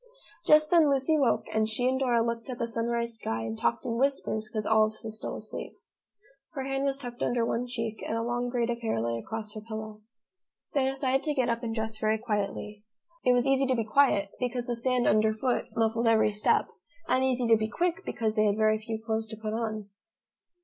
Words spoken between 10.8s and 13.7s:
decided to get up and dress very quietly. It was easy